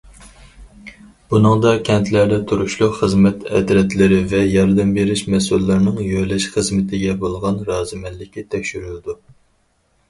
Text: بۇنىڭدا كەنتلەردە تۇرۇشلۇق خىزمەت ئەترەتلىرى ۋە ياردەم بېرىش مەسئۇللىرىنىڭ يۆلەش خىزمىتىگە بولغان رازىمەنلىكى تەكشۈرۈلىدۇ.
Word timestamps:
بۇنىڭدا 1.33 1.73
كەنتلەردە 1.89 2.39
تۇرۇشلۇق 2.51 2.97
خىزمەت 3.01 3.45
ئەترەتلىرى 3.59 4.17
ۋە 4.33 4.41
ياردەم 4.55 4.95
بېرىش 4.97 5.25
مەسئۇللىرىنىڭ 5.35 6.01
يۆلەش 6.09 6.49
خىزمىتىگە 6.57 7.17
بولغان 7.23 7.63
رازىمەنلىكى 7.71 8.49
تەكشۈرۈلىدۇ. 8.57 9.19